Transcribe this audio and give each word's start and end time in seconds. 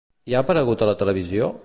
I 0.31 0.35
ha 0.35 0.39
aparegut 0.45 0.85
a 0.85 0.89
la 0.91 0.97
televisió? 1.03 1.55